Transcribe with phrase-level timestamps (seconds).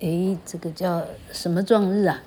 [0.00, 2.22] 哎，这个叫什么壮日啊？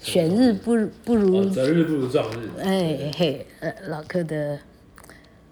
[0.00, 2.50] 选日不不如择、哦、日不如撞日。
[2.62, 4.58] 哎嘿，呃，老柯的，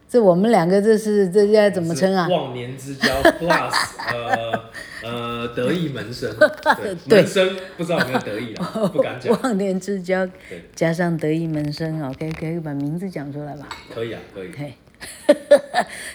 [0.06, 2.28] 这我们两个这是这应该怎么称啊？
[2.28, 3.08] 忘年之交
[3.40, 3.72] plus
[4.12, 4.70] 呃
[5.02, 6.30] 呃得意门生，
[7.08, 8.64] 对，门生不知道有没有得意啊？
[8.92, 9.32] 不敢讲。
[9.42, 10.28] 忘年之交
[10.74, 13.66] 加上得意门生，OK，可以把名字讲出来吧？
[13.94, 14.50] 可以啊，可以。
[14.54, 14.74] 嘿，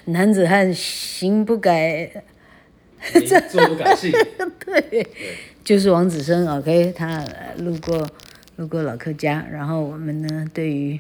[0.05, 2.23] 男子汉行不改，
[3.49, 4.11] 坐不改姓。
[4.65, 5.07] 对，对
[5.63, 7.25] 就是王子生，OK，他
[7.57, 8.07] 路过。
[8.57, 10.99] 路过老柯家，然后我们呢，对于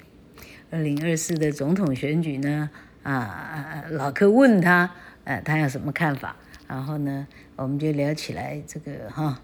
[0.69, 2.69] 二零二四的总统选举呢，
[3.01, 4.91] 啊，老柯问他，
[5.23, 6.35] 呃，他有什么看法？
[6.67, 7.25] 然后呢，
[7.55, 9.41] 我们就聊起来这个哈，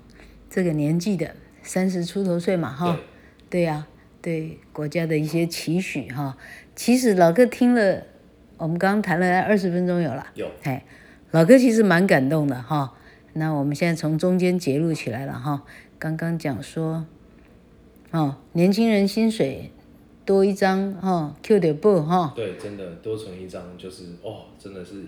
[0.48, 3.00] 这个年纪的三十出头岁嘛，哈，
[3.50, 3.88] 对呀、啊，
[4.22, 6.38] 对国家的一些期许哈。
[6.76, 8.04] 其实老柯听了，
[8.58, 10.86] 我们刚刚谈了二十分钟有了，有，哎，
[11.34, 12.94] 老哥其实蛮感动的哈。
[13.34, 15.64] 那我们现在从中间截录起来了哈，
[15.98, 17.08] 刚刚讲说。
[18.12, 19.72] 哦，年轻人薪水
[20.24, 22.32] 多一张哈，Q 点不哈？
[22.36, 25.06] 对，真的多存一张就是哦，真的是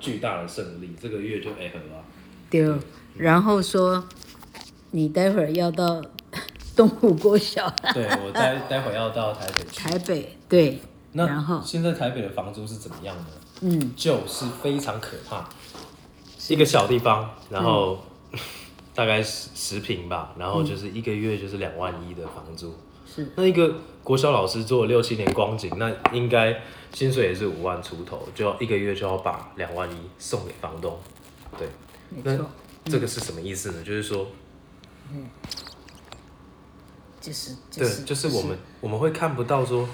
[0.00, 2.02] 巨大的胜利，这个月就哎很了。
[2.48, 2.74] 对，
[3.14, 4.02] 然后说
[4.92, 6.02] 你待会儿要到
[6.74, 7.70] 东湖国小。
[7.92, 9.78] 对，我待待会儿要到台北去。
[9.78, 10.78] 台北对。
[11.12, 13.26] 那然后现在台北的房租是怎么样呢？
[13.60, 15.48] 嗯，就是非常可怕，
[16.48, 17.98] 一个小地方，然后。
[18.32, 18.38] 嗯
[18.96, 22.74] 大概十十平吧，然后就是一个月就是两万一的房租。
[23.06, 23.30] 是。
[23.36, 23.70] 那一个
[24.02, 26.62] 国小老师做了六七年光景，那应该
[26.94, 30.98] 薪水也是五万出头，就要一个月就要把两万一送给房东。
[31.58, 31.68] 对。
[32.08, 32.46] 没错。
[32.84, 33.82] 那这个是什么意思呢？
[33.82, 34.26] 嗯、就是说，
[35.12, 35.26] 嗯，
[37.20, 39.86] 就是、就是、对，就是我们、就是、我们会看不到说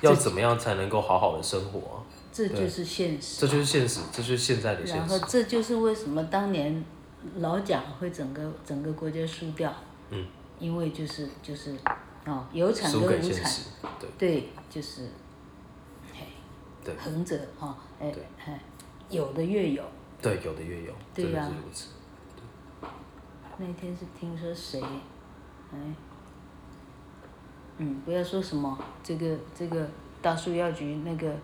[0.00, 2.02] 要怎么样才能够好好的生活。
[2.36, 3.40] 这就是现实。
[3.40, 4.98] 这就是现实，这就是现在的现实。
[4.98, 6.84] 然后这就是为什么当年。
[7.38, 9.74] 老蒋会整个整个国家输掉，
[10.10, 10.24] 嗯，
[10.60, 11.76] 因为就是就是，
[12.24, 13.52] 哦，有产跟无产，
[13.98, 15.08] 对，对，就是，
[16.96, 18.60] 横着哈，哎，哎，
[19.10, 19.82] 有的越有，
[20.22, 21.52] 对，有的越有，对呀、啊，
[22.36, 22.88] 对，
[23.58, 24.80] 那天是听说谁，
[25.72, 25.78] 哎，
[27.78, 29.84] 嗯，不要说什么这个这个
[30.22, 31.34] 大树药局那个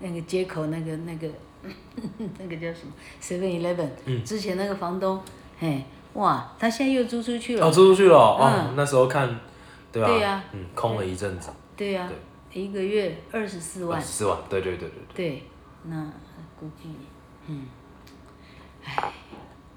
[0.00, 1.28] 那个街口那个那个。
[2.38, 3.88] 那个叫什么？Seven Eleven。
[4.04, 4.24] 嗯。
[4.24, 5.20] 之前那个房东，
[5.58, 7.66] 嘿，哇，他现在又租出去了。
[7.66, 8.16] 哦，租出去了。
[8.16, 8.40] 哦。
[8.40, 8.74] 嗯。
[8.76, 9.28] 那时候看，
[9.90, 10.08] 对吧？
[10.08, 10.44] 对呀。
[10.52, 11.50] 嗯，空了一阵子。
[11.76, 12.08] 对呀。
[12.08, 12.62] 对。
[12.62, 14.00] 一个月二十四万。
[14.00, 15.30] 十四万，对对对对对。
[15.30, 15.42] 对，
[15.84, 16.10] 那
[16.58, 16.88] 估计，
[17.48, 17.66] 嗯，
[18.84, 19.12] 唉。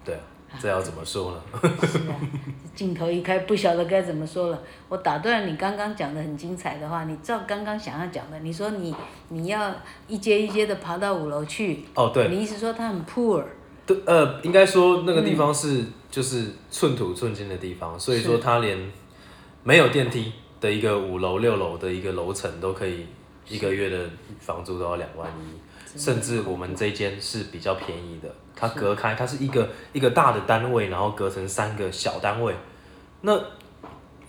[0.06, 0.18] 对。
[0.60, 1.42] 这要怎么说呢？
[1.88, 2.16] 是啊，
[2.76, 4.62] 镜头一开，不晓得该怎么说了。
[4.90, 8.94] 我打断你刚刚讲的很精彩的话，你照刚刚想要讲的，你说你
[9.30, 9.74] 你要
[10.08, 11.86] 一阶一阶的爬到五楼去。
[11.96, 12.28] 哦，对。
[12.30, 13.44] 你意思说他很 poor？
[13.86, 18.78] 对，呃，应该说那个地方是、嗯、就是寸土寸金的地方，所以说他连
[19.64, 23.06] 没有电梯的一个五楼六楼的一个楼层都可以
[23.48, 24.10] 一个月的
[24.40, 28.30] 房租都要两万一，甚至我们这间是比较便宜的。
[28.56, 32.54] 它隔开，它是一个一个大的单位，然后隔成三个小单位。
[33.22, 33.40] 那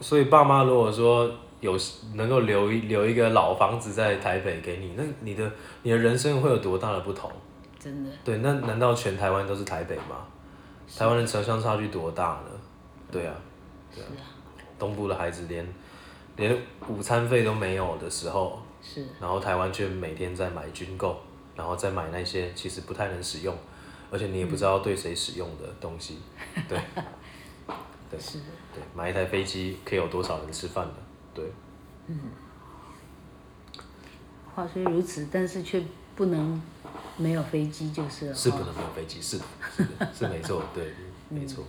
[0.00, 1.31] 所以爸妈如果说
[1.61, 1.78] 有
[2.15, 5.50] 能够留一留一个老房子在台北给你，那你的
[5.83, 7.31] 你的人生会有多大的不同？
[7.79, 8.11] 真的。
[8.25, 10.27] 对，那难道全台湾都是台北吗？
[10.97, 12.50] 台湾的城乡差距多大呢？
[13.11, 13.34] 对啊，
[13.94, 14.06] 对啊。
[14.09, 14.25] 是啊。
[14.79, 15.67] 东部的孩子连
[16.37, 16.56] 连
[16.89, 19.06] 午餐费都没有的时候，是。
[19.21, 21.21] 然后台湾却每天在买军购，
[21.57, 23.57] 然后再买那些其实不太能使用。
[24.11, 26.19] 而且你也不知道对谁使用的东西，
[26.55, 26.79] 嗯、 对，
[28.11, 30.95] 对，是的，对，买一台飞机可以有多少人吃饭的，
[31.33, 31.51] 对，
[32.09, 32.19] 嗯，
[34.55, 35.83] 话虽如此，但是却
[36.15, 36.61] 不能
[37.17, 38.35] 没有飞机就是了。
[38.35, 40.93] 是不能没有飞机，是的，是的，是没错，对，
[41.31, 41.65] 没错。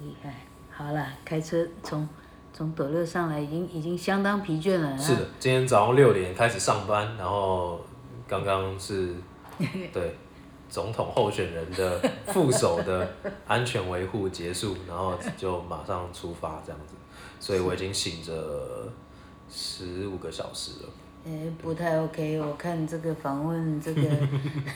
[0.00, 0.32] 厉害，
[0.70, 2.08] 好了，开车从
[2.52, 4.96] 从斗六上来，已经已经相当疲倦了。
[4.96, 7.80] 是的，今天早上六点开始上班，然后
[8.26, 9.14] 刚刚是，
[9.92, 10.14] 对。
[10.68, 13.08] 总统候选人的副手的
[13.46, 16.96] 安全维护结束， 然后就马上出发这样子，
[17.38, 18.92] 所以我已经醒着
[19.48, 20.88] 十五个小时了。
[21.24, 24.02] 诶、欸，不太 OK，我看这个访问这个，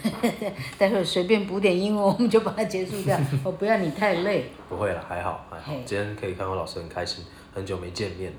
[0.78, 3.18] 待会儿随便补点英文，我们就把它结束掉。
[3.42, 4.48] 我不要你太累。
[4.68, 5.72] 不会了，还好还好。
[5.84, 8.38] 今天可以看到老师很开心，很久没见面了，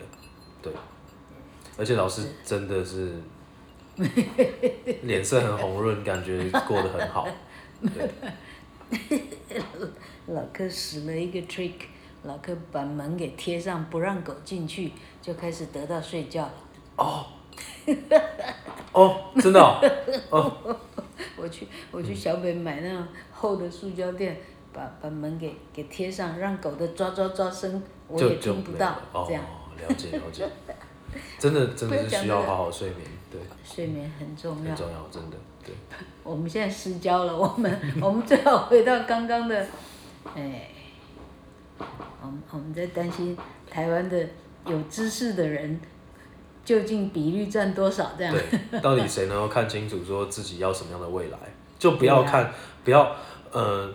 [0.61, 0.71] 对。
[1.77, 3.21] 而且老师真的是。
[5.03, 7.27] 脸色很红润，感觉过得很好。
[10.27, 11.73] 老柯使了一个 trick，
[12.23, 16.53] 老柯把门给贴上，不让狗进去，就开始得到睡觉了。
[16.97, 17.25] 哦。
[18.93, 19.79] 哦，真的哦。
[20.29, 20.57] 哦
[21.37, 24.37] 我去，我去小北买那种厚的塑胶垫，
[24.71, 29.43] 把把门给给贴上，让狗的抓抓抓声我也听不到，哦、这样。
[29.77, 30.47] 了解了解。
[31.39, 33.39] 真的真的是需要好好睡眠，对。
[33.63, 34.69] 睡眠很重要。
[34.69, 35.75] 很重要，真的，对。
[36.23, 39.67] 我们现在失焦了，我们 我们最好回到刚刚的，
[40.35, 40.69] 哎，
[42.21, 43.37] 我们我们在担心
[43.69, 44.25] 台湾的
[44.65, 45.79] 有知识的人。
[46.63, 48.11] 究竟比率占多少？
[48.15, 48.31] 这样
[48.71, 51.37] 对，到底谁能够看清楚说自己要什么样的未来？
[51.79, 52.53] 就不要看，啊、
[52.83, 53.15] 不要
[53.51, 53.91] 呃，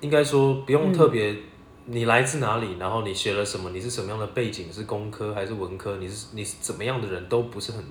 [0.00, 1.38] 应该说不用特别，嗯、
[1.86, 5.96] 你来自哪里，然后你学了什么，你是什么样的背景，是工科还是文科？
[5.96, 7.84] 你是你是怎么样的人都不是很，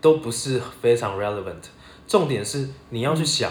[0.00, 1.62] 都不是非常 relevant。
[2.06, 3.50] 重点是你要去想，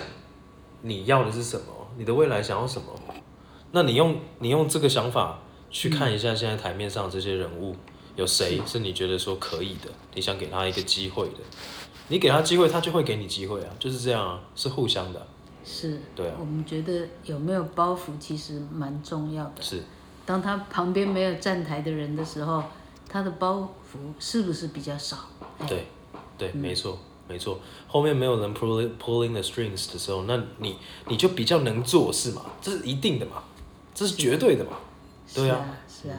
[0.82, 2.88] 你要的是什么，你的未来想要什么？
[3.72, 5.40] 那你用你用这个想法
[5.70, 7.76] 去看一下现在台面上这些人物。
[8.16, 9.90] 有谁是你觉得说可以的？
[10.14, 11.40] 你想给他一个机会的，
[12.10, 15.28] 你给他机会，他就会给你机会啊，就是这样啊，是互相的。
[15.64, 16.36] 是，对啊。
[16.40, 19.62] 我们觉得有没有包袱其实蛮重要的。
[19.62, 19.82] 是。
[20.26, 22.64] 当他旁边没有站台的人的时候，
[23.10, 25.18] 他的包袱是不是比较少？
[25.68, 25.86] 对，
[26.38, 27.60] 对，嗯、没错，没错。
[27.88, 30.78] 后面没有人 pulling pulling the strings 的时候，那你
[31.08, 33.44] 你就比较能做事嘛，这是一定的嘛，
[33.94, 34.72] 这是绝对的嘛，
[35.34, 36.18] 对啊，是啊。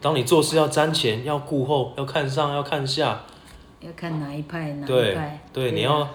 [0.00, 3.24] 当你做事要瞻前，要顾后，要看上，要看下，
[3.80, 4.86] 要看哪一派哪一派。
[4.86, 6.08] 对，对，对啊，你要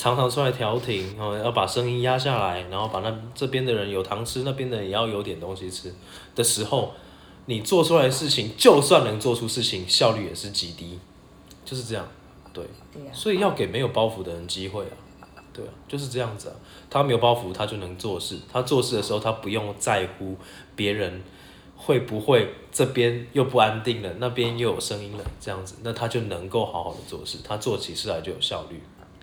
[0.00, 5.94] 常常出来调停，然后要把声音压下来，然后把那这边的人有糖吃，那边的人也要有点东西吃
[6.34, 6.94] 的时候，
[7.44, 10.98] 你做出来的事情，就算能做出事情，效率也是极低，
[11.66, 12.08] 就是这样，
[12.54, 12.64] 对。
[12.90, 13.12] 对啊。
[13.12, 14.96] 所以要给没有包袱的人机会啊，
[15.52, 16.54] 对啊，就是这样子啊。
[16.88, 18.38] 他没有包袱，他就能做事。
[18.50, 20.34] 他做事的时候，他不用在乎
[20.74, 21.20] 别人。
[21.82, 28.78] 会不会这边又不安定了，那边又有声音了，这样子，那他就能够好好的做事，他做起事来就有效率，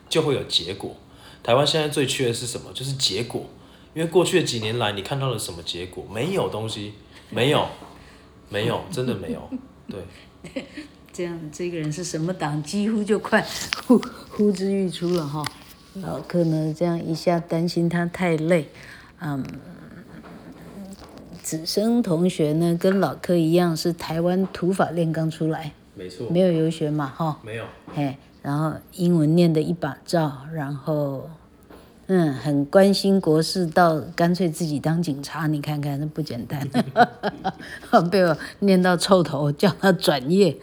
[0.09, 0.95] 就会有结果。
[1.43, 2.71] 台湾现在最缺的是什么？
[2.73, 3.45] 就是结果。
[3.93, 6.05] 因为过去的几年来，你看到了什么结果？
[6.11, 6.93] 没有东西，
[7.29, 7.67] 没有，
[8.49, 9.49] 没有，真的没有。
[9.89, 10.63] 对，
[11.11, 13.45] 这样这个人是什么党，几乎就快
[13.87, 13.99] 呼
[14.29, 15.43] 呼之欲出了哈。
[15.95, 18.69] 老柯呢，这样一下担心他太累，
[19.19, 19.43] 嗯。
[21.41, 27.63] 子生同学呢，跟老柯一样是台湾土法炼钢出来，没错，没有游学嘛，哈，没有，
[27.95, 28.17] 嘿，
[28.47, 31.29] 然后英文念的一把照，然后，
[32.05, 36.65] 嗯，很关心国事，到干脆自己当警察，你看看那不简单，
[38.09, 40.57] 被我念到臭头，叫他转业，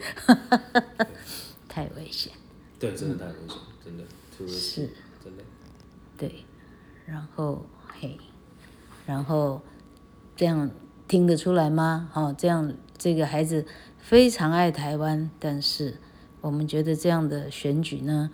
[1.69, 2.33] 太危险，
[2.79, 4.03] 对，真的太危险，真的，
[4.51, 4.89] 是，
[5.23, 5.43] 真的，
[6.17, 6.43] 对，
[7.05, 7.63] 然后
[8.01, 8.17] 嘿，
[9.05, 9.61] 然后。
[10.37, 10.69] 这样
[11.07, 12.09] 听得出来吗？
[12.13, 13.65] 哦，这样这个孩子
[13.97, 15.95] 非常爱台湾，但是
[16.45, 18.29] 我们觉得这样的选举呢，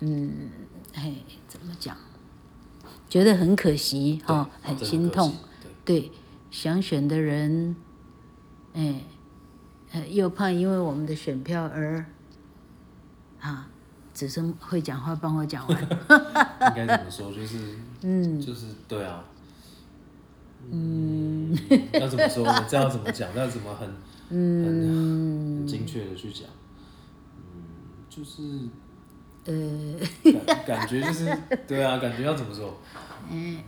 [0.00, 0.50] 嗯，
[0.92, 1.14] 哎，
[1.46, 1.96] 怎么讲？
[3.08, 5.32] 觉得很可惜，哈、哦，很心痛。
[5.84, 6.12] 对，对，
[6.50, 7.76] 想选的人，
[8.72, 9.04] 哎，
[10.10, 12.04] 又怕因为我们的选票而，
[13.38, 13.70] 啊，
[14.12, 15.80] 子升会讲话，帮我讲完。
[16.76, 17.32] 应该怎么说？
[17.32, 19.24] 就是， 嗯，就是对啊。
[20.72, 21.56] 嗯，
[21.92, 22.66] 要怎么说呢？
[22.68, 23.32] 这样怎么讲？
[23.36, 23.88] 要怎么很
[24.30, 26.48] 嗯很精确的去讲？
[28.08, 28.42] 嗯，就是
[29.44, 29.52] 呃，
[30.46, 32.80] 感感觉就是对啊，感觉要怎么说？
[33.30, 33.62] 嗯，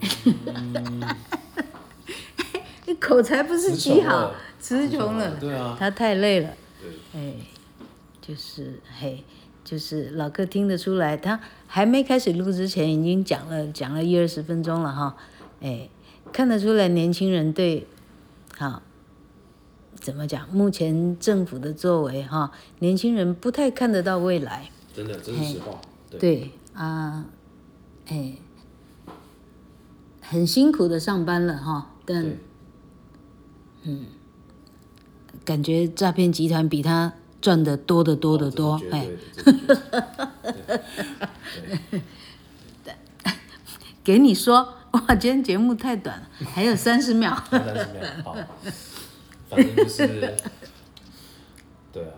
[2.86, 6.50] 你口才不是极好，词穷了，对啊，他太累了。
[6.80, 7.34] 对，哎，
[8.20, 9.24] 就是嘿，
[9.64, 15.16] 就是老客听得出来，他还没开始录之前已经讲了讲了一二十分钟了哈，
[15.60, 15.88] 哎。
[16.32, 17.88] 看得出来，年轻人对，
[18.56, 18.80] 好，
[20.00, 20.48] 怎么讲？
[20.50, 24.70] 目前政府的作为，哈，年轻人不太看得到未来。
[24.94, 25.80] 真的，这是实话。
[26.10, 27.26] 对，对啊，
[28.06, 28.34] 哎，
[30.20, 32.36] 很辛苦的上班了，哈，但，
[33.82, 34.06] 嗯，
[35.44, 39.06] 感觉诈骗集团比他赚的多得多得多，哎，
[44.02, 44.74] 给你说。
[44.90, 47.40] 哇，今天节目太短了，还有三十秒。
[47.48, 48.36] 三十秒，好。
[49.50, 50.06] 反正就是，
[51.92, 52.14] 对啊，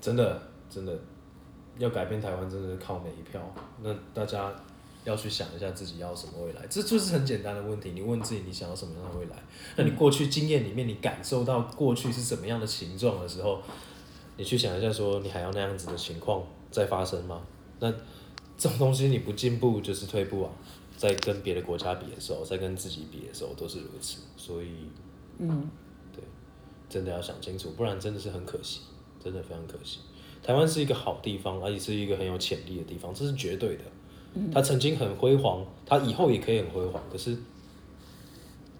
[0.00, 0.98] 真的真的，
[1.78, 3.40] 要改变台湾，真的是靠每一票。
[3.82, 4.52] 那大家
[5.04, 7.92] 要去想一下自己要什么未来，这就是很简单的问题。
[7.92, 9.36] 你问自己，你想要什么样的未来？
[9.76, 13.62] 那你过去经验里面，你感受到过去是什么样的形状的时候，
[14.36, 17.40] 你去想一下，说你还要那样子的情况再发生吗？
[17.78, 17.90] 那
[18.58, 20.50] 这种东西你不进步就是退步啊。
[20.96, 24.18] 在跟别的国家比的时候，在跟自己比的时候，都是如此。
[24.36, 24.70] 所以，
[25.38, 25.70] 嗯，
[26.88, 28.80] 真的要想清楚，不然真的是很可惜，
[29.22, 30.00] 真的非常可惜。
[30.42, 33.84] 台湾是一个好地方，而且是一个很有潜力的地方，这是绝对的。
[34.52, 37.02] 它曾经很辉煌，它以后也可以很辉煌。
[37.10, 37.36] 可是，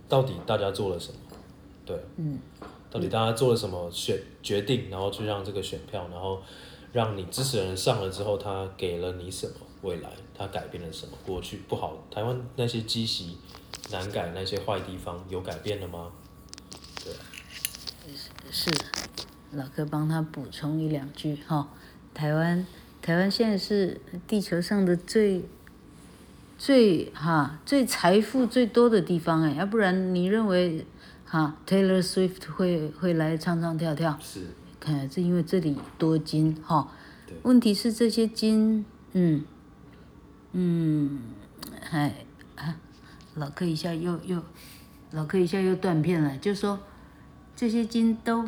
[0.08, 1.18] 到底大家做了什么？
[1.84, 2.38] 对，嗯，
[2.90, 6.40] 到底大家做了什么选决定，然后去让这个选票，然后
[6.92, 10.10] 让你支持的人上了之后，他给了你什么未来？
[10.36, 11.12] 他改变了什么？
[11.26, 13.36] 过去不好，台湾那些积习
[13.90, 16.12] 难改那些坏地方有改变了吗？
[17.02, 17.12] 对，
[18.50, 18.76] 是，是，
[19.52, 21.68] 老哥帮他补充一两句哈，
[22.12, 22.66] 台湾
[23.02, 25.44] 台湾现在是地球上的最。
[26.60, 30.84] 最哈最财富最多的地方哎，要不然你认为
[31.24, 34.18] 哈 Taylor Swift 会会来唱唱跳跳？
[34.20, 34.40] 是，
[34.80, 36.90] 看来是因为这里多金哈。
[37.28, 37.36] 对。
[37.44, 39.44] 问题是这些金，嗯
[40.50, 41.20] 嗯，
[41.92, 42.26] 哎
[42.56, 42.74] 啊，
[43.36, 44.42] 老哥一下又又，
[45.12, 46.80] 老哥一下又断片了，就说
[47.58, 48.44] 这些金都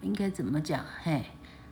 [0.00, 0.82] 应该怎么讲？
[1.02, 1.26] 嘿。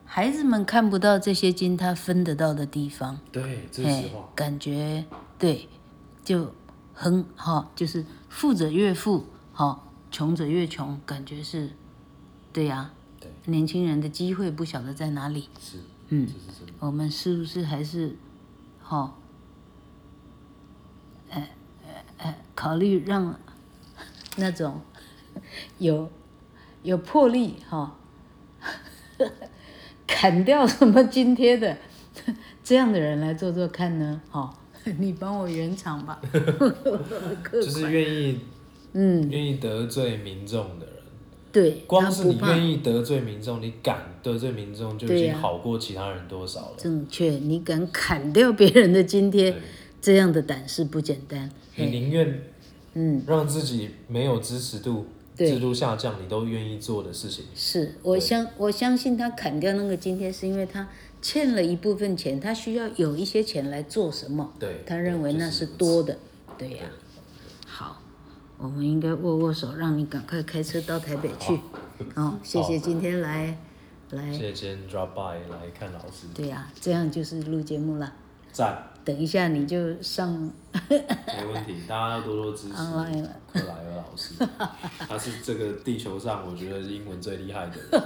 [0.04, 3.18] 孩子们看不到这些金，他分得到的地方。
[3.32, 4.28] 对，这是实话。
[4.34, 5.02] 感觉
[5.38, 5.66] 对，
[6.22, 6.52] 就
[6.92, 9.24] 很好，就是富者越富，
[9.54, 11.70] 好，穷者越穷，感觉是，
[12.52, 12.94] 对呀、啊。
[13.18, 13.30] 对。
[13.46, 15.48] 年轻人的机会不晓得在哪里。
[15.58, 15.78] 是。
[16.10, 16.28] 嗯。
[16.80, 18.14] 我们是不是还是，
[18.78, 19.18] 好，
[21.30, 21.48] 呃
[21.86, 23.34] 呃呃，考虑让
[24.36, 24.82] 那种
[25.78, 26.10] 有
[26.82, 27.96] 有魄力哈。
[30.06, 31.76] 砍掉什么津贴的，
[32.64, 34.20] 这样的人来做做看呢？
[34.28, 34.60] 好，
[34.98, 36.20] 你帮我圆场吧。
[37.52, 38.40] 就是愿意，
[38.92, 40.94] 嗯，愿意得罪民众的人。
[41.52, 41.84] 对。
[41.86, 46.72] 光是你愿意得罪民众，你敢得罪民众，就已经好过其他人多少了。
[46.76, 49.54] 正确，你敢砍掉别人的津贴，
[50.00, 51.48] 这样的胆识不简单。
[51.76, 52.42] 你宁愿，
[52.94, 55.06] 嗯，让自己没有支持度。
[55.46, 57.44] 制度下降，你都愿意做的事情。
[57.54, 60.88] 是我相我相信他砍掉那个津贴，是因为他
[61.22, 64.52] 欠了一部分钱，他需要有一些钱来做什么？
[64.58, 66.18] 对，他认为那是多的。
[66.58, 67.66] 对呀、啊。
[67.66, 68.02] 好，
[68.58, 71.58] 我们应该握握手，让你赶快开车到台北去。
[72.14, 73.56] 好，哦、 谢谢今天来
[74.10, 74.32] 来。
[74.32, 76.26] 谢谢今天 drop by 来看老师。
[76.34, 78.12] 对呀、啊，这样就是录节目了。
[78.52, 78.86] 赞。
[79.02, 80.30] 等一下你就上，
[80.88, 84.34] 没问题，大家要多多支持克莱尔老师，
[85.08, 88.02] 他是这个地球上我觉得英文最厉害的人。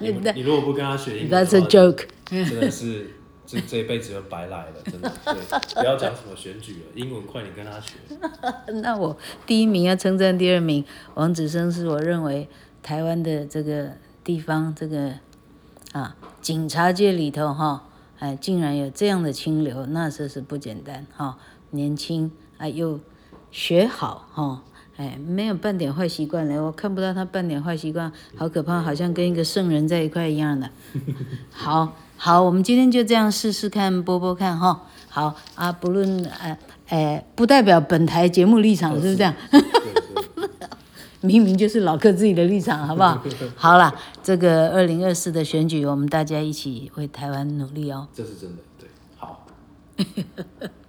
[0.00, 3.10] 你你如果不跟他学英文，That's a joke，真的是
[3.46, 5.12] 这这一辈子就白来了，真的。
[5.26, 5.34] 对，
[5.74, 7.92] 不要讲什么选举了，英文快点跟他学。
[8.82, 9.16] 那我
[9.46, 10.82] 第一名要称赞第二名，
[11.14, 12.48] 王子生是我认为
[12.82, 13.92] 台湾的这个
[14.24, 15.12] 地方这个
[15.92, 17.84] 啊警察界里头哈。
[18.24, 21.34] 哎，竟然有这样的清流，那真是不简单哈、哦！
[21.72, 22.98] 年轻哎，又
[23.50, 24.60] 学好哈、哦，
[24.96, 30.70] 哎，没有半点坏习惯嘞，我看不到他半点坏习惯，好可怕，好像跟一个圣人在一块一样的。
[31.52, 34.80] 好好，我们今天就这样试试看，播播看哈、哦。
[35.10, 39.34] 好啊，不论哎哎，不代表本台节目立场，是不是这样？
[41.24, 43.20] 明明就是老柯自己的立场，好不好？
[43.56, 48.06] 好了，这个二零二四的选举，我们大家一起为台湾努力哦。
[48.14, 49.46] 这是真的，对，好。